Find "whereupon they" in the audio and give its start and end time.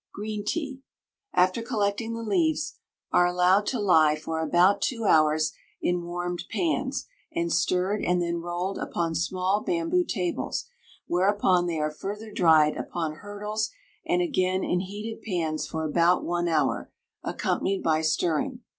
11.05-11.77